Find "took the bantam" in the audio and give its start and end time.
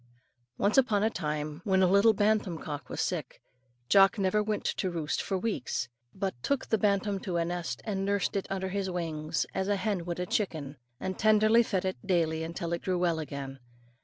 6.41-7.19